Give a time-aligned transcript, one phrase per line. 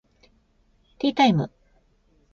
[0.97, 1.51] ティータイム